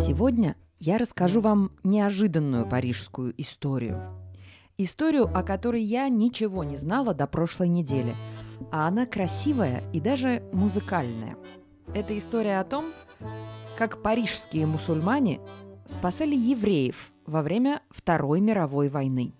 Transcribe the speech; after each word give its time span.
Сегодня 0.00 0.56
я 0.78 0.96
расскажу 0.96 1.42
вам 1.42 1.72
неожиданную 1.84 2.66
парижскую 2.66 3.34
историю. 3.36 4.00
Историю, 4.78 5.24
о 5.24 5.42
которой 5.42 5.82
я 5.82 6.08
ничего 6.08 6.64
не 6.64 6.78
знала 6.78 7.12
до 7.12 7.26
прошлой 7.26 7.68
недели. 7.68 8.14
А 8.72 8.88
она 8.88 9.04
красивая 9.04 9.82
и 9.92 10.00
даже 10.00 10.42
музыкальная. 10.52 11.36
Это 11.94 12.16
история 12.16 12.60
о 12.60 12.64
том, 12.64 12.86
как 13.76 14.00
парижские 14.00 14.64
мусульмане 14.64 15.38
спасали 15.84 16.34
евреев 16.34 17.12
во 17.26 17.42
время 17.42 17.82
Второй 17.90 18.40
мировой 18.40 18.88
войны. 18.88 19.34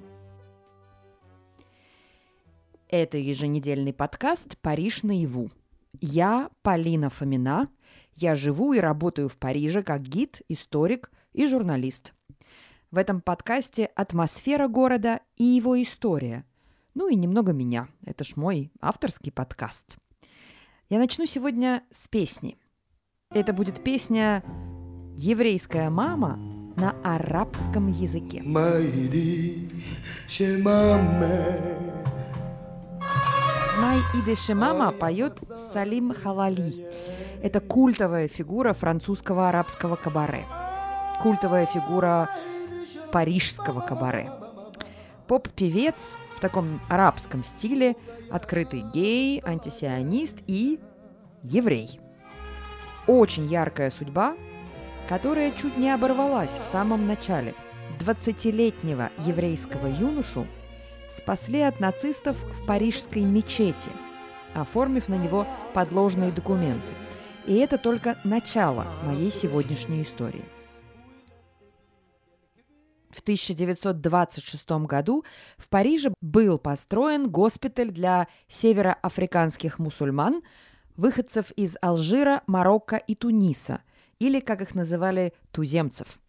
Это 2.91 3.17
еженедельный 3.17 3.95
подкаст 3.95 4.59
«Париж 4.59 5.05
наяву». 5.05 5.51
Я 6.03 6.51
Полина 6.63 7.09
Фомина. 7.09 7.69
Я 8.21 8.35
живу 8.35 8.75
и 8.75 8.81
работаю 8.81 9.31
в 9.31 9.39
Париже 9.39 9.83
как 9.83 10.03
гид, 10.03 10.43
историк 10.47 11.11
и 11.33 11.47
журналист. 11.47 12.13
В 12.91 12.99
этом 12.99 13.23
подкасте 13.23 13.87
атмосфера 13.95 14.69
города 14.69 15.21
и 15.39 15.45
его 15.45 15.83
история. 15.83 16.45
Ну 16.93 17.09
и 17.09 17.15
немного 17.15 17.55
меня. 17.55 17.89
Это 18.05 18.23
ж 18.25 18.37
мой 18.37 18.71
авторский 18.79 19.33
подкаст. 19.33 19.97
Я 20.91 20.99
начну 20.99 21.25
сегодня 21.25 21.83
с 21.91 22.09
песни. 22.09 22.59
Это 23.31 23.55
будет 23.55 23.83
песня 23.83 24.45
«Еврейская 25.17 25.89
мама» 25.89 26.37
на 26.77 26.95
арабском 27.03 27.89
языке. 27.89 28.43
Май 28.45 28.85
Иде 34.13 34.35
Шемама 34.35 34.93
поет 34.93 35.39
Салим 35.73 36.13
Халали. 36.13 36.90
Это 37.43 37.61
культовая 37.61 38.29
фигура 38.29 38.75
французского 38.75 39.49
арабского 39.49 39.97
кабаре. 39.97 40.45
Культовая 41.23 41.65
фигура 41.65 42.29
парижского 43.13 43.81
кабаре. 43.81 44.31
Поп-певец 45.27 46.17
в 46.37 46.41
таком 46.41 46.81
арабском 46.91 47.43
стиле, 47.43 47.97
открытый 48.31 48.83
гей, 48.93 49.41
антисионист 49.43 50.37
и 50.49 50.81
еврей. 51.43 51.99
Очень 53.07 53.47
яркая 53.47 53.89
судьба, 53.89 54.37
которая 55.09 55.53
чуть 55.53 55.79
не 55.79 55.91
оборвалась 55.91 56.53
в 56.63 56.67
самом 56.67 57.07
начале. 57.07 57.55
20-летнего 58.01 59.11
еврейского 59.27 59.87
юношу 59.87 60.47
спасли 61.09 61.63
от 61.63 61.81
нацистов 61.81 62.37
в 62.37 62.67
парижской 62.67 63.23
мечети, 63.23 63.91
оформив 64.55 65.09
на 65.09 65.15
него 65.15 65.47
подложные 65.73 66.33
документы. 66.33 66.93
И 67.47 67.57
это 67.57 67.79
только 67.79 68.19
начало 68.25 68.87
моей 69.05 69.31
сегодняшней 69.31 70.03
истории. 70.03 70.45
В 73.11 73.21
1926 73.21 74.71
году 74.87 75.25
в 75.57 75.69
Париже 75.69 76.13
был 76.21 76.59
построен 76.59 77.29
госпиталь 77.29 77.91
для 77.91 78.29
североафриканских 78.49 79.79
мусульман, 79.79 80.43
выходцев 80.97 81.51
из 81.53 81.77
Алжира, 81.81 82.43
Марокко 82.47 82.97
и 82.97 83.15
Туниса, 83.15 83.83
или, 84.19 84.39
как 84.41 84.61
их 84.63 84.75
называли, 84.75 85.33
туземцев. 85.51 86.21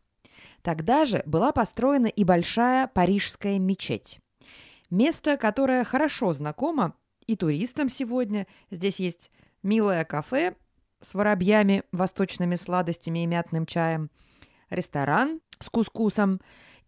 Тогда 0.62 1.06
же 1.06 1.24
была 1.26 1.52
построена 1.52 2.08
и 2.08 2.24
большая 2.24 2.88
парижская 2.88 3.60
мечеть. 3.60 4.20
Место, 4.90 5.38
которое 5.38 5.84
хорошо 5.84 6.34
знакомо 6.34 6.96
и 7.28 7.36
туристам 7.36 7.90
сегодня. 7.90 8.48
Здесь 8.72 9.00
есть 9.00 9.32
милое 9.62 10.04
кафе 10.04 10.56
с 11.02 11.14
воробьями, 11.14 11.84
восточными 11.92 12.56
сладостями 12.56 13.24
и 13.24 13.26
мятным 13.26 13.66
чаем, 13.66 14.10
ресторан 14.70 15.42
с 15.60 15.70
кускусом 15.70 16.40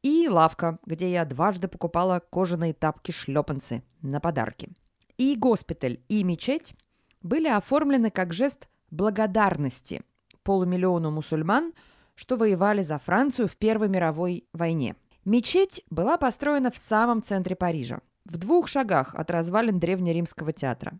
и 0.01 0.27
лавка, 0.29 0.79
где 0.85 1.11
я 1.11 1.25
дважды 1.25 1.67
покупала 1.67 2.19
кожаные 2.19 2.73
тапки-шлепанцы 2.73 3.83
на 4.01 4.19
подарки. 4.19 4.69
И 5.17 5.35
госпиталь, 5.35 5.99
и 6.07 6.23
мечеть 6.23 6.73
были 7.21 7.47
оформлены 7.47 8.11
как 8.11 8.33
жест 8.33 8.69
благодарности 8.91 10.03
полумиллиону 10.43 11.11
мусульман, 11.11 11.73
что 12.15 12.35
воевали 12.35 12.81
за 12.81 12.97
Францию 12.97 13.47
в 13.47 13.55
Первой 13.57 13.89
мировой 13.89 14.45
войне– 14.53 14.95
Мечеть 15.25 15.85
была 15.89 16.17
построена 16.17 16.69
в 16.69 16.77
самом 16.77 17.23
центре 17.23 17.55
Парижа, 17.55 18.01
в 18.25 18.35
двух 18.37 18.67
шагах 18.67 19.15
от 19.15 19.31
развалин 19.31 19.79
древнеримского 19.79 20.51
театра. 20.51 20.99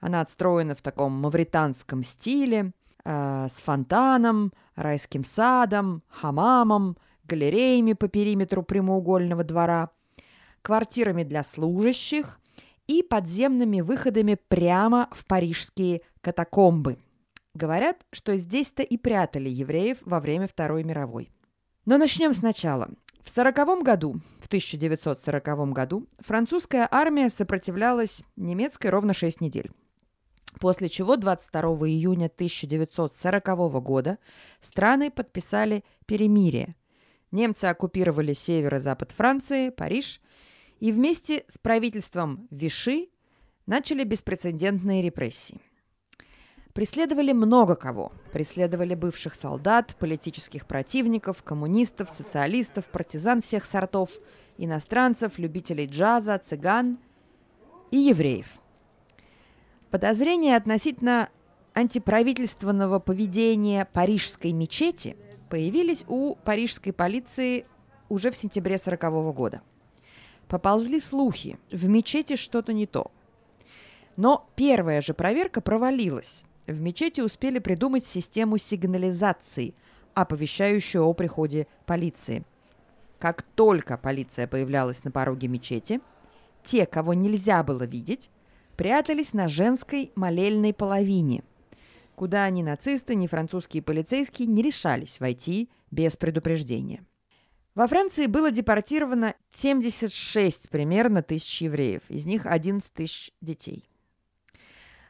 Она 0.00 0.20
отстроена 0.20 0.74
в 0.74 0.82
таком 0.82 1.12
мавританском 1.12 2.02
стиле, 2.02 2.72
э, 3.04 3.48
с 3.50 3.54
фонтаном, 3.54 4.52
райским 4.76 5.24
садом, 5.24 6.02
хамамом, 6.08 6.96
галереями 7.24 7.92
по 7.94 8.08
периметру 8.08 8.62
прямоугольного 8.62 9.44
двора, 9.44 9.90
квартирами 10.62 11.24
для 11.24 11.42
служащих 11.42 12.40
и 12.86 13.02
подземными 13.02 13.80
выходами 13.80 14.38
прямо 14.48 15.08
в 15.12 15.26
парижские 15.26 16.02
катакомбы. 16.20 16.98
Говорят, 17.54 18.06
что 18.12 18.36
здесь-то 18.36 18.82
и 18.82 18.96
прятали 18.96 19.48
евреев 19.48 19.98
во 20.02 20.20
время 20.20 20.46
Второй 20.46 20.84
мировой. 20.84 21.30
Но 21.84 21.98
начнем 21.98 22.32
сначала. 22.32 22.88
В 23.24 23.30
1940 23.30 23.82
году, 23.82 24.20
в 24.40 24.46
1940 24.46 25.72
году, 25.72 26.06
французская 26.20 26.88
армия 26.90 27.28
сопротивлялась 27.28 28.22
немецкой 28.36 28.86
ровно 28.86 29.12
6 29.12 29.40
недель. 29.40 29.70
После 30.58 30.88
чего 30.88 31.16
22 31.16 31.62
июня 31.88 32.26
1940 32.26 33.82
года 33.82 34.18
страны 34.60 35.10
подписали 35.10 35.84
перемирие. 36.06 36.74
Немцы 37.30 37.66
оккупировали 37.66 38.32
север 38.32 38.76
и 38.76 38.78
запад 38.78 39.12
Франции, 39.12 39.70
Париж, 39.70 40.20
и 40.80 40.90
вместе 40.90 41.44
с 41.48 41.58
правительством 41.58 42.48
Виши 42.50 43.08
начали 43.66 44.04
беспрецедентные 44.04 45.02
репрессии. 45.02 45.60
Преследовали 46.72 47.32
много 47.32 47.74
кого. 47.74 48.12
Преследовали 48.32 48.94
бывших 48.94 49.34
солдат, 49.34 49.96
политических 49.98 50.66
противников, 50.66 51.42
коммунистов, 51.42 52.08
социалистов, 52.08 52.86
партизан 52.86 53.42
всех 53.42 53.64
сортов, 53.64 54.10
иностранцев, 54.56 55.38
любителей 55.38 55.86
джаза, 55.86 56.38
цыган 56.38 56.98
и 57.90 57.96
евреев. 57.96 58.46
Подозрения 59.90 60.56
относительно 60.56 61.30
антиправительственного 61.74 62.98
поведения 62.98 63.86
парижской 63.86 64.52
мечети 64.52 65.16
появились 65.48 66.04
у 66.08 66.34
парижской 66.36 66.92
полиции 66.92 67.64
уже 68.10 68.30
в 68.30 68.36
сентябре 68.36 68.74
1940 68.76 69.34
года. 69.34 69.62
Поползли 70.46 71.00
слухи, 71.00 71.58
в 71.70 71.88
мечети 71.88 72.36
что-то 72.36 72.72
не 72.74 72.86
то. 72.86 73.10
Но 74.16 74.46
первая 74.56 75.00
же 75.00 75.14
проверка 75.14 75.62
провалилась, 75.62 76.44
в 76.66 76.80
мечети 76.80 77.22
успели 77.22 77.58
придумать 77.58 78.06
систему 78.06 78.58
сигнализации, 78.58 79.74
оповещающую 80.12 81.02
о 81.02 81.14
приходе 81.14 81.66
полиции. 81.86 82.44
Как 83.18 83.42
только 83.42 83.96
полиция 83.96 84.46
появлялась 84.46 85.04
на 85.04 85.10
пороге 85.10 85.48
мечети, 85.48 86.00
те, 86.62 86.84
кого 86.84 87.14
нельзя 87.14 87.62
было 87.62 87.84
видеть, 87.84 88.30
прятались 88.78 89.32
на 89.32 89.48
женской 89.48 90.12
молельной 90.14 90.72
половине, 90.72 91.42
куда 92.14 92.48
ни 92.48 92.62
нацисты, 92.62 93.16
ни 93.16 93.26
французские 93.26 93.82
полицейские 93.82 94.46
не 94.46 94.62
решались 94.62 95.18
войти 95.18 95.68
без 95.90 96.16
предупреждения. 96.16 97.04
Во 97.74 97.88
Франции 97.88 98.26
было 98.26 98.52
депортировано 98.52 99.34
76 99.52 100.70
примерно 100.70 101.24
тысяч 101.24 101.60
евреев, 101.60 102.02
из 102.08 102.24
них 102.24 102.46
11 102.46 102.92
тысяч 102.92 103.32
детей. 103.40 103.88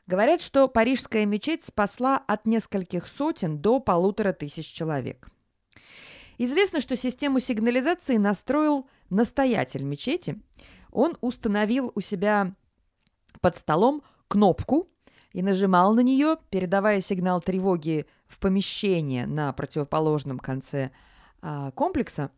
Говорят, 0.07 0.41
что 0.41 0.67
парижская 0.67 1.27
мечеть 1.27 1.67
спасла 1.67 2.17
от 2.17 2.47
нескольких 2.47 3.07
сотен 3.07 3.59
до 3.59 3.81
полутора 3.81 4.33
тысяч 4.33 4.73
человек. 4.73 5.29
Известно, 6.39 6.81
что 6.81 6.97
систему 6.97 7.39
сигнализации 7.39 8.17
настроил 8.17 8.89
настоятель 9.11 9.83
мечети. 9.83 10.41
Он 10.91 11.19
установил 11.21 11.93
у 11.95 12.01
себя 12.01 12.55
под 13.41 13.57
столом 13.57 14.03
кнопку 14.29 14.89
и 15.33 15.43
нажимал 15.43 15.95
на 15.95 16.01
нее, 16.01 16.37
передавая 16.51 17.01
сигнал 17.01 17.41
тревоги 17.41 18.07
в 18.27 18.39
помещение 18.39 19.27
на 19.27 19.53
противоположном 19.53 20.39
конце 20.39 20.91
а, 21.41 21.71
комплекса. 21.73 22.31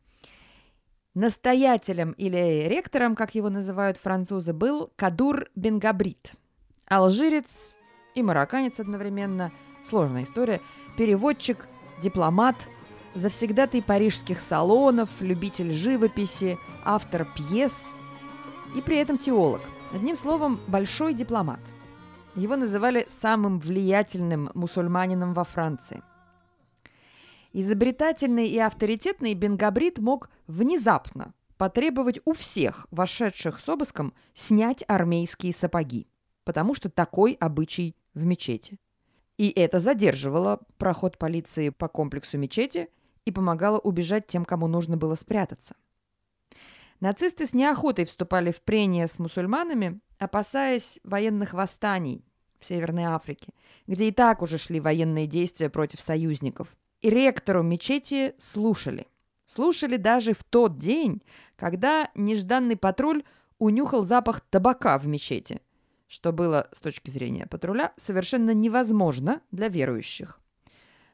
Настоятелем 1.15 2.13
или 2.13 2.67
ректором, 2.69 3.17
как 3.17 3.35
его 3.35 3.51
называют 3.51 3.97
французы, 3.97 4.53
был 4.53 4.93
Кадур 4.97 5.49
Бенгабрит– 5.55 6.33
Алжирец 6.91 7.77
и 8.17 8.23
марокканец 8.23 8.81
одновременно. 8.81 9.53
Сложная 9.85 10.25
история. 10.25 10.61
Переводчик, 10.99 11.69
дипломат, 12.03 12.69
завсегдатый 13.15 13.81
парижских 13.81 14.41
салонов, 14.41 15.09
любитель 15.21 15.71
живописи, 15.71 16.59
автор 16.85 17.29
пьес 17.37 17.95
и 18.75 18.83
при 18.83 18.97
этом 18.97 19.19
теолог. 19.19 19.61
Одним 19.93 20.15
словом, 20.15 20.61
большой 20.69 21.15
дипломат. 21.15 21.59
Его 22.37 22.55
называли 22.55 23.07
самым 23.09 23.59
влиятельным 23.59 24.51
мусульманином 24.55 25.35
во 25.35 25.43
Франции. 25.43 26.03
Изобретательный 27.53 28.47
и 28.47 28.59
авторитетный 28.59 29.35
Бенгабрид 29.35 29.99
мог 29.99 30.31
внезапно 30.47 31.35
потребовать 31.57 32.21
у 32.25 32.35
всех 32.35 32.87
вошедших 32.93 33.59
с 33.59 33.69
обыском 33.69 34.15
снять 34.33 34.85
армейские 34.87 35.53
сапоги, 35.53 36.07
потому 36.45 36.73
что 36.75 36.89
такой 36.89 37.33
обычай 37.33 37.97
в 38.15 38.25
мечети. 38.25 38.79
И 39.39 39.51
это 39.51 39.81
задерживало 39.81 40.61
проход 40.79 41.19
полиции 41.19 41.71
по 41.71 41.89
комплексу 41.89 42.39
мечети 42.39 42.91
и 43.25 43.33
помогало 43.33 43.81
убежать 43.81 44.29
тем, 44.29 44.45
кому 44.45 44.69
нужно 44.69 44.97
было 44.97 45.17
спрятаться. 45.17 45.75
Нацисты 47.01 47.47
с 47.47 47.55
неохотой 47.55 48.05
вступали 48.05 48.51
в 48.51 48.61
прения 48.61 49.09
с 49.09 49.19
мусульманами, 49.19 50.01
опасаясь 50.19 51.01
военных 51.03 51.55
восстаний 51.55 52.25
в 52.59 52.67
Северной 52.67 53.05
Африке, 53.05 53.55
где 53.87 54.09
и 54.09 54.13
так 54.13 54.43
уже 54.43 54.59
шли 54.59 54.81
военные 54.81 55.27
действия 55.27 55.71
против 55.71 56.01
союзников. 56.01 56.77
И 57.01 57.09
ректору 57.09 57.63
мечети 57.63 58.35
слушали. 58.39 59.07
Слушали 59.47 59.97
даже 59.97 60.35
в 60.35 60.45
тот 60.45 60.79
день, 60.79 61.23
когда 61.57 62.11
нежданный 62.15 62.77
патруль 62.77 63.25
унюхал 63.59 64.05
запах 64.05 64.43
табака 64.43 64.99
в 64.99 65.07
мечети, 65.07 65.63
что 66.07 66.33
было, 66.33 66.69
с 66.73 66.81
точки 66.81 67.11
зрения 67.11 67.47
патруля, 67.47 67.95
совершенно 67.97 68.53
невозможно 68.53 69.41
для 69.51 69.69
верующих. 69.69 70.39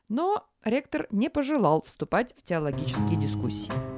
Но 0.08 0.48
ректор 0.64 1.06
не 1.10 1.30
пожелал 1.30 1.82
вступать 1.82 2.34
в 2.36 2.42
теологические 2.42 3.18
дискуссии. 3.18 3.95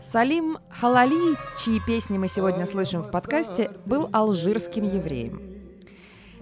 Салим 0.00 0.58
Халали, 0.70 1.36
чьи 1.58 1.80
песни 1.84 2.16
мы 2.16 2.28
сегодня 2.28 2.64
слышим 2.64 3.00
в 3.00 3.10
подкасте, 3.10 3.72
был 3.86 4.08
алжирским 4.12 4.84
евреем. 4.84 5.42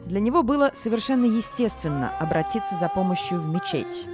Для 0.04 0.20
него 0.20 0.42
было 0.42 0.70
совершенно 0.74 1.24
естественно 1.24 2.10
обратиться 2.18 2.76
за 2.78 2.90
помощью 2.90 3.40
в 3.40 3.46
мечеть. 3.46 4.06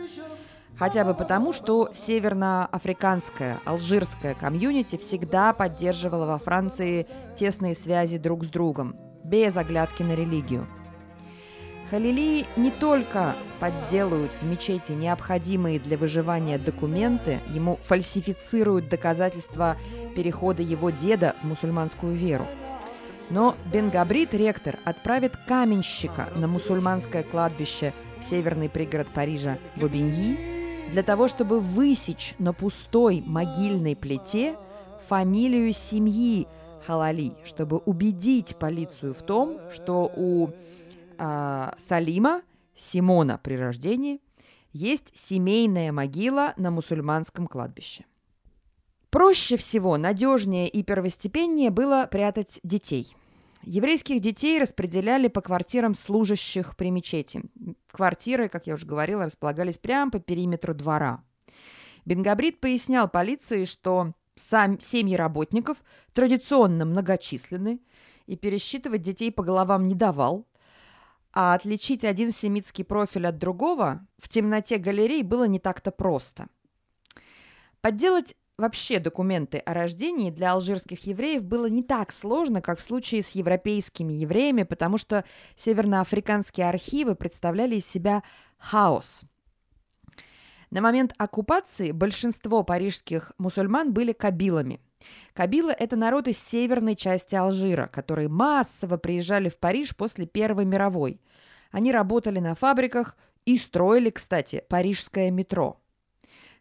Хотя 0.78 1.04
бы 1.04 1.14
потому, 1.14 1.52
что 1.52 1.90
северноафриканская, 1.92 3.58
алжирская 3.64 4.34
комьюнити 4.34 4.96
всегда 4.96 5.52
поддерживала 5.52 6.26
во 6.26 6.38
Франции 6.38 7.08
тесные 7.34 7.74
связи 7.74 8.18
друг 8.18 8.44
с 8.44 8.48
другом, 8.48 8.94
без 9.24 9.56
оглядки 9.56 10.04
на 10.04 10.14
религию– 10.14 10.68
Халили 11.90 12.46
не 12.56 12.72
только 12.72 13.36
подделывают 13.60 14.32
в 14.32 14.42
мечети 14.42 14.90
необходимые 14.90 15.78
для 15.78 15.96
выживания 15.96 16.58
документы, 16.58 17.40
ему 17.54 17.78
фальсифицируют 17.84 18.88
доказательства 18.88 19.76
перехода 20.16 20.62
его 20.62 20.90
деда 20.90 21.36
в 21.42 21.44
мусульманскую 21.44 22.16
веру. 22.16 22.46
Но 23.30 23.56
Бенгабрит, 23.72 24.34
ректор, 24.34 24.78
отправит 24.84 25.36
каменщика 25.36 26.28
на 26.34 26.48
мусульманское 26.48 27.22
кладбище 27.22 27.92
в 28.20 28.24
северный 28.24 28.68
пригород 28.68 29.06
Парижа 29.08 29.58
Бобиньи 29.76 30.38
для 30.90 31.02
того, 31.04 31.28
чтобы 31.28 31.60
высечь 31.60 32.34
на 32.38 32.52
пустой 32.52 33.22
могильной 33.24 33.94
плите 33.94 34.56
фамилию 35.08 35.72
семьи 35.72 36.48
Халали, 36.86 37.32
чтобы 37.44 37.78
убедить 37.78 38.56
полицию 38.56 39.12
в 39.12 39.22
том, 39.22 39.58
что 39.74 40.10
у 40.14 40.50
а, 41.18 41.74
Салима, 41.78 42.42
Симона 42.74 43.38
при 43.38 43.54
рождении, 43.54 44.20
есть 44.72 45.16
семейная 45.16 45.92
могила 45.92 46.52
на 46.56 46.70
мусульманском 46.70 47.46
кладбище. 47.46 48.04
Проще 49.10 49.56
всего, 49.56 49.96
надежнее 49.96 50.68
и 50.68 50.82
первостепеннее 50.82 51.70
было 51.70 52.06
прятать 52.10 52.60
детей. 52.62 53.16
Еврейских 53.62 54.20
детей 54.20 54.60
распределяли 54.60 55.28
по 55.28 55.40
квартирам 55.40 55.94
служащих 55.94 56.76
при 56.76 56.90
мечети. 56.90 57.42
Квартиры, 57.90 58.48
как 58.48 58.66
я 58.66 58.74
уже 58.74 58.86
говорила, 58.86 59.24
располагались 59.24 59.78
прямо 59.78 60.10
по 60.10 60.20
периметру 60.20 60.74
двора. 60.74 61.24
Бенгабрид 62.04 62.60
пояснял 62.60 63.08
полиции, 63.08 63.64
что 63.64 64.12
сам, 64.36 64.78
семьи 64.78 65.16
работников 65.16 65.78
традиционно 66.12 66.84
многочисленны, 66.84 67.80
и 68.26 68.36
пересчитывать 68.36 69.02
детей 69.02 69.32
по 69.32 69.42
головам 69.42 69.86
не 69.86 69.94
давал, 69.94 70.46
а 71.38 71.52
отличить 71.52 72.02
один 72.02 72.32
семитский 72.32 72.82
профиль 72.82 73.26
от 73.26 73.36
другого 73.36 74.06
в 74.16 74.26
темноте 74.26 74.78
галерей 74.78 75.22
было 75.22 75.44
не 75.44 75.58
так-то 75.58 75.90
просто. 75.90 76.46
Подделать 77.82 78.34
вообще 78.56 79.00
документы 79.00 79.58
о 79.58 79.74
рождении 79.74 80.30
для 80.30 80.52
алжирских 80.52 81.04
евреев 81.06 81.44
было 81.44 81.66
не 81.66 81.82
так 81.82 82.10
сложно, 82.10 82.62
как 82.62 82.78
в 82.78 82.82
случае 82.82 83.22
с 83.22 83.32
европейскими 83.32 84.14
евреями, 84.14 84.62
потому 84.62 84.96
что 84.96 85.26
северноафриканские 85.56 86.70
архивы 86.70 87.14
представляли 87.14 87.76
из 87.76 87.86
себя 87.86 88.22
хаос. 88.56 89.24
На 90.70 90.80
момент 90.80 91.12
оккупации 91.18 91.90
большинство 91.90 92.62
парижских 92.62 93.32
мусульман 93.36 93.92
были 93.92 94.12
кабилами. 94.12 94.80
Кабила– 95.32 95.70
это 95.78 95.96
народ 95.96 96.28
из 96.28 96.38
северной 96.38 96.96
части 96.96 97.34
Алжира, 97.34 97.88
которые 97.88 98.28
массово 98.28 98.96
приезжали 98.96 99.48
в 99.48 99.58
Париж 99.58 99.94
после 99.94 100.26
Первой 100.26 100.64
мировой. 100.64 101.20
Они 101.70 101.92
работали 101.92 102.38
на 102.38 102.54
фабриках 102.54 103.16
и 103.44 103.58
строили, 103.58 104.10
кстати, 104.10 104.64
парижское 104.68 105.30
метро. 105.30 105.80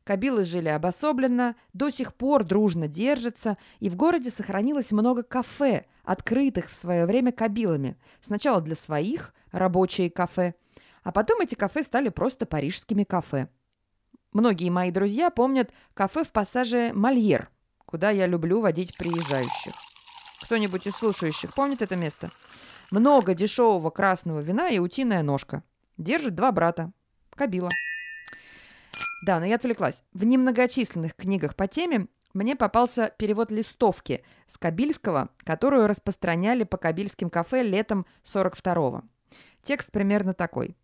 Кабилы 0.04 0.44
жили 0.46 0.68
обособленно, 0.70 1.56
до 1.74 1.90
сих 1.90 2.14
пор 2.14 2.44
дружно 2.44 2.88
держатся, 2.88 3.58
и 3.80 3.90
в 3.90 3.96
городе 3.96 4.30
сохранилось 4.30 4.92
много 4.92 5.24
кафе, 5.24 5.86
открытых 6.04 6.70
в 6.70 6.76
свое 6.76 7.06
время 7.06 7.32
кабилами. 7.32 7.98
Сначала 8.22 8.62
для 8.62 8.76
своих, 8.76 9.34
рабочие 9.52 10.12
кафе, 10.12 10.54
а 11.02 11.12
потом 11.12 11.42
эти 11.42 11.56
кафе 11.56 11.82
стали 11.82 12.10
просто 12.10 12.46
парижскими 12.46 13.04
кафе. 13.04 13.48
Многие 14.32 14.70
мои 14.70 14.92
друзья 14.92 15.30
помнят 15.32 15.72
кафе 15.94 16.24
в 16.24 16.32
пассаже 16.32 16.92
«Мольер», 16.94 17.50
куда 17.96 18.10
я 18.10 18.28
люблю 18.28 18.60
водить 18.60 18.98
приезжающих. 18.98 19.72
Кто-нибудь 20.44 20.86
из 20.86 20.98
слушающих 20.98 21.54
помнит 21.54 21.82
это 21.82 21.96
место? 21.96 22.30
Много 22.92 23.34
дешевого 23.34 23.90
красного 23.90 24.42
вина 24.42 24.68
и 24.68 24.80
утиная 24.80 25.24
ножка. 25.24 25.64
Держит 25.98 26.36
два 26.36 26.52
брата. 26.52 26.92
Кабила. 27.30 27.70
Да, 29.26 29.40
но 29.40 29.46
я 29.46 29.56
отвлеклась. 29.56 30.04
В 30.12 30.26
немногочисленных 30.26 31.16
книгах 31.16 31.56
по 31.56 31.70
теме 31.70 32.10
мне 32.34 32.58
попался 32.58 33.14
перевод 33.18 33.50
листовки 33.50 34.26
с 34.48 34.58
Кабильского, 34.58 35.30
которую 35.46 35.88
распространяли 35.88 36.66
по 36.66 36.76
кабильским 36.76 37.30
кафе 37.30 37.64
летом 37.64 38.06
42-го. 38.26 39.04
Текст 39.64 39.90
примерно 39.90 40.34
такой. 40.34 40.76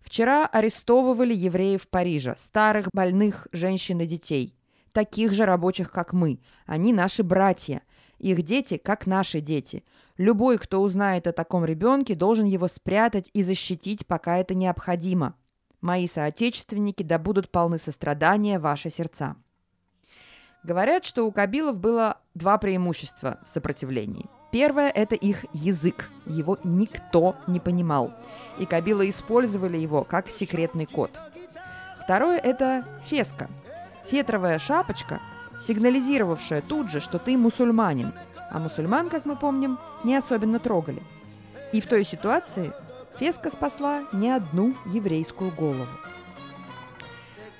Вчера 0.00 0.48
арестовывали 0.48 1.32
евреев 1.32 1.86
Парижа, 1.86 2.34
старых, 2.36 2.88
больных, 2.92 3.46
женщин 3.52 4.00
и 4.00 4.06
детей. 4.06 4.56
Таких 4.92 5.32
же 5.32 5.44
рабочих, 5.44 5.92
как 5.92 6.12
мы. 6.12 6.40
Они 6.66 6.92
наши 6.92 7.22
братья. 7.22 7.82
Их 8.18 8.42
дети, 8.42 8.76
как 8.76 9.06
наши 9.06 9.40
дети. 9.40 9.84
Любой, 10.18 10.58
кто 10.58 10.82
узнает 10.82 11.26
о 11.26 11.32
таком 11.32 11.64
ребенке, 11.64 12.14
должен 12.14 12.46
его 12.46 12.68
спрятать 12.68 13.30
и 13.32 13.42
защитить, 13.42 14.06
пока 14.06 14.38
это 14.38 14.54
необходимо. 14.54 15.34
Мои 15.80 16.06
соотечественники 16.06 17.02
да 17.02 17.18
будут 17.18 17.50
полны 17.50 17.78
сострадания 17.78 18.58
ваши 18.58 18.90
сердца. 18.90 19.36
Говорят, 20.62 21.06
что 21.06 21.24
у 21.24 21.32
кабилов 21.32 21.78
было 21.78 22.18
два 22.34 22.58
преимущества 22.58 23.38
в 23.46 23.48
сопротивлении. 23.48 24.26
Первое– 24.52 24.90
это 24.94 25.14
их 25.14 25.46
язык. 25.54 26.10
Его 26.26 26.58
никто 26.64 27.36
не 27.46 27.60
понимал. 27.60 28.12
И 28.58 28.66
кабилы 28.66 29.08
использовали 29.08 29.78
его 29.78 30.04
как 30.04 30.28
секретный 30.28 30.84
код. 30.84 31.10
Второе– 32.04 32.38
это 32.42 32.84
феска. 33.06 33.48
Фетровая 34.10 34.58
шапочка, 34.58 35.20
сигнализировавшая 35.60 36.62
тут 36.62 36.90
же, 36.90 37.00
что 37.00 37.18
ты 37.18 37.36
мусульманин– 37.36 38.12
а 38.50 38.58
мусульман, 38.58 39.08
как 39.08 39.24
мы 39.24 39.36
помним, 39.36 39.78
не 40.04 40.16
особенно 40.16 40.58
трогали. 40.58 41.02
И 41.72 41.80
в 41.80 41.86
той 41.86 42.04
ситуации 42.04 42.72
Феска 43.18 43.50
спасла 43.50 44.02
не 44.12 44.30
одну 44.30 44.74
еврейскую 44.86 45.52
голову. 45.52 45.86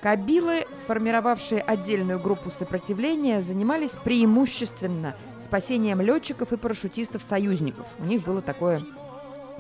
Кабилы, 0.03 0.67
сформировавшие 0.81 1.61
отдельную 1.61 2.19
группу 2.19 2.51
сопротивления, 2.51 3.43
занимались 3.43 3.97
преимущественно 4.03 5.15
спасением 5.39 6.01
летчиков 6.01 6.53
и 6.53 6.57
парашютистов-союзников. 6.57 7.87
У 7.99 8.05
них 8.05 8.25
было 8.25 8.41
такое 8.41 8.81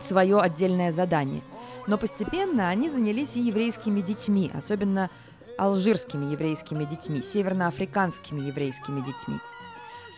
свое 0.01 0.41
отдельное 0.41 0.93
задание. 0.93 1.43
Но 1.87 1.99
постепенно 1.99 2.71
они 2.71 2.89
занялись 2.89 3.37
и 3.37 3.41
еврейскими 3.41 4.01
детьми, 4.01 4.51
особенно 4.55 5.11
алжирскими 5.61 6.33
еврейскими 6.33 6.85
детьми, 6.85 7.23
северноафриканскими 7.23 8.41
еврейскими 8.41 9.01
детьми– 9.01 9.39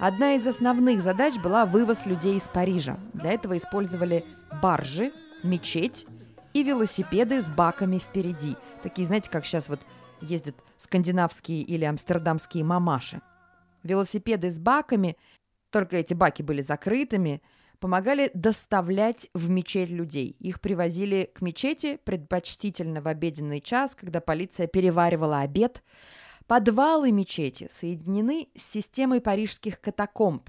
Одна 0.03 0.35
из 0.35 0.45
основных 0.49 1.01
задач 1.01 1.37
была 1.39 1.65
вывоз 1.65 2.07
людей 2.07 2.37
из 2.37 2.49
Парижа. 2.49 2.99
Для 3.13 3.31
этого 3.35 3.57
использовали 3.57 4.25
баржи, 4.61 5.13
мечеть 5.45 6.07
и 6.55 6.65
велосипеды 6.65 7.41
с 7.41 7.49
баками 7.49 7.99
впереди. 7.99 8.57
Такие, 8.83 9.07
знаете, 9.07 9.31
как 9.31 9.47
сейчас 9.47 9.69
вот 9.69 9.79
ездят 10.21 10.57
скандинавские 10.77 11.63
или 11.63 11.85
амстердамские 11.85 12.65
мамаши. 12.65 13.21
Велосипеды 13.85 14.51
с 14.51 14.59
баками, 14.59 15.17
только 15.71 15.99
эти 15.99 16.15
баки 16.15 16.43
были 16.43 16.63
закрытыми, 16.63 17.41
помогали 17.83 18.31
доставлять 18.33 19.29
в 19.35 19.51
мечеть 19.51 19.91
людей. 19.91 20.37
Их 20.39 20.61
привозили 20.61 21.29
к 21.35 21.43
мечети, 21.43 21.99
предпочтительно 22.05 23.03
в 23.03 23.09
обеденный 23.09 23.61
час, 23.61 23.97
когда 23.97 24.21
полиция 24.21 24.69
переваривала 24.69 25.41
обед. 25.41 25.83
Подвалы 26.47 27.11
мечети 27.11 27.69
соединены 27.73 28.47
с 28.57 28.63
системой 28.63 29.21
парижских 29.21 29.81
катакомб. 29.81 30.49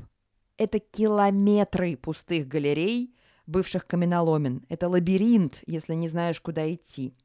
Это 0.59 0.77
километры 0.77 1.97
пустых 1.97 2.47
галерей, 2.47 3.15
бывших 3.47 3.87
каменоломен. 3.87 4.63
Это 4.69 4.87
лабиринт, 4.87 5.63
если 5.65 5.95
не 5.95 6.07
знаешь, 6.07 6.39
куда 6.39 6.71
идти. 6.71 7.15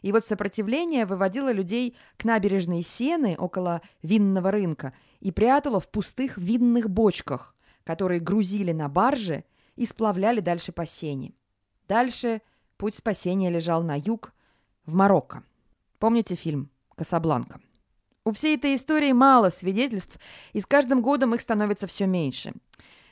И 0.00 0.12
вот 0.12 0.26
сопротивление 0.26 1.04
выводило 1.04 1.52
людей 1.52 1.94
к 2.16 2.24
набережной 2.24 2.80
Сены 2.80 3.36
около 3.38 3.82
винного 4.02 4.50
рынка 4.50 4.94
и 5.20 5.30
прятало 5.30 5.78
в 5.78 5.90
пустых 5.90 6.38
винных 6.38 6.88
бочках– 6.88 7.54
которые 7.84 8.20
грузили 8.20 8.72
на 8.72 8.88
барже 8.88 9.44
и 9.76 9.86
сплавляли 9.86 10.40
дальше 10.40 10.72
по 10.72 10.86
Сене. 10.86 11.32
Дальше 11.88 12.42
путь 12.76 12.94
спасения 12.94 13.50
лежал 13.50 13.82
на 13.82 13.98
юг, 13.98 14.32
в 14.86 14.94
Марокко. 14.94 15.44
Помните 15.98 16.34
фильм 16.34 16.70
«Касабланка»? 16.96 17.60
У 18.24 18.32
всей 18.32 18.56
этой 18.56 18.74
истории 18.76 19.12
мало 19.12 19.50
свидетельств, 19.50 20.18
и 20.52 20.60
с 20.60 20.66
каждым 20.66 21.02
годом 21.02 21.34
их 21.34 21.40
становится 21.40 21.86
все 21.86 22.06
меньше. 22.06 22.52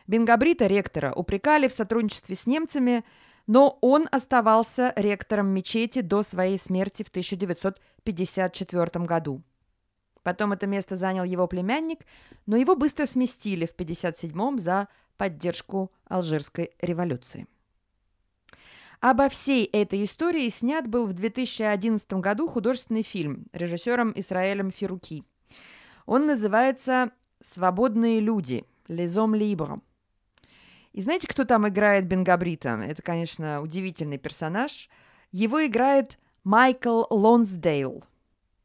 Бенгабрита, 0.07 0.67
ректора, 0.67 1.13
упрекали 1.13 1.69
в 1.69 1.73
сотрудничестве 1.73 2.37
с 2.37 2.47
немцами, 2.47 3.05
но 3.47 3.79
он 3.81 4.09
оставался 4.11 4.93
ректором 4.97 5.49
мечети 5.49 6.01
до 6.01 6.23
своей 6.23 6.59
смерти 6.59 7.03
в 7.03 7.09
1954 7.09 9.05
году. 9.05 9.43
Потом 10.23 10.53
это 10.53 10.67
место 10.67 10.97
занял 10.97 11.25
его 11.25 11.47
племянник, 11.47 12.01
но 12.47 12.57
его 12.57 12.77
быстро 12.77 13.07
сместили 13.07 13.67
в 13.67 13.75
57-м 13.75 14.59
за 14.59 14.89
поддержку 15.17 15.91
Алжирской 16.07 16.71
революции. 16.81 17.47
Обо 19.01 19.31
всей 19.31 19.65
этой 19.65 20.05
истории 20.05 20.49
снят 20.51 20.87
был 20.87 21.07
в 21.07 21.15
2011 21.15 22.13
году 22.15 22.49
художественный 22.49 23.03
фильм 23.03 23.47
режиссером 23.53 24.13
Исраэлем 24.15 24.71
Фируки. 24.71 25.25
Он 26.05 26.27
называется 26.27 27.11
«Свободные 27.43 28.21
люди» 28.21 28.65
«Лизом 28.89 29.35
Либро». 29.35 29.81
И 30.93 31.01
знаете, 31.01 31.29
кто 31.29 31.45
там 31.45 31.67
играет 31.67 32.07
Бенгабрита? 32.07 32.71
Это, 32.71 33.01
конечно, 33.01 33.63
удивительный 33.63 34.19
персонаж. 34.19 34.91
Его 35.31 35.65
играет 35.65 36.19
Майкл 36.45 37.05
Лонсдейл– 37.09 38.05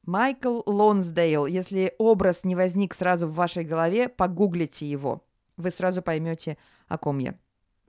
Майкл 0.05 0.61
Лонсдейл. 0.65 1.45
Если 1.45 1.93
образ 1.97 2.43
не 2.43 2.55
возник 2.55 2.93
сразу 2.93 3.27
в 3.27 3.33
вашей 3.33 3.63
голове, 3.63 4.09
погуглите 4.09 4.85
его. 4.85 5.23
Вы 5.57 5.71
сразу 5.71 6.01
поймете, 6.01 6.57
о 6.87 6.97
ком 6.97 7.19
я. 7.19 7.35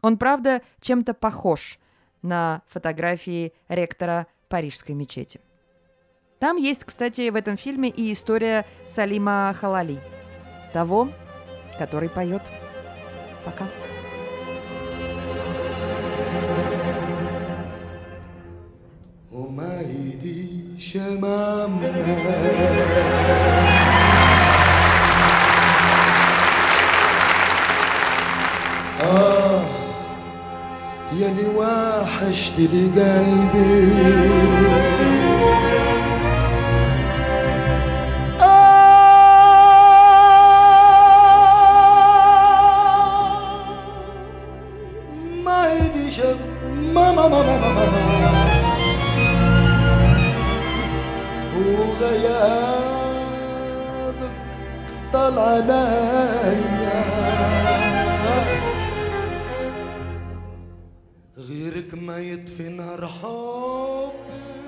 Он, 0.03 0.19
правда, 0.19 0.63
чем-то 0.81 1.15
похож 1.15 1.79
на 2.23 2.63
фотографии 2.69 3.53
ректора 3.69 4.27
Парижской 4.49 4.95
мечети. 4.95 5.41
Там 6.39 6.57
есть, 6.57 6.85
кстати, 6.85 7.29
в 7.31 7.35
этом 7.35 7.57
фильме 7.57 7.89
и 7.89 8.13
история 8.13 8.67
Салима 8.87 9.55
Халали, 9.59 10.01
того, 10.73 11.11
который 11.79 12.09
поет. 12.09 12.43
Пока. 13.45 13.69
شمامنا 20.97 22.17
آه 29.03 29.63
يلي 31.13 31.47
وحشت 31.57 32.59
لي 32.59 32.85
قلبي. 32.87 33.93
طال 55.17 55.39
عليا. 55.39 57.05
غيرك 61.39 61.95
ما 61.95 62.19
يطفي 62.19 62.69
نار 62.69 63.07
حبي 63.07 64.66